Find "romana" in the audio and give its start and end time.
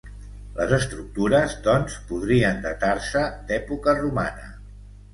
4.05-4.53